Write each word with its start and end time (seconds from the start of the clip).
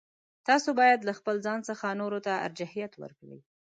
تاسو 0.47 0.69
باید 0.79 0.99
له 1.07 1.13
خپل 1.19 1.35
ځان 1.45 1.59
څخه 1.69 1.97
نورو 2.01 2.19
ته 2.25 2.33
ارجحیت 2.45 2.93
ورکړئ. 2.97 3.39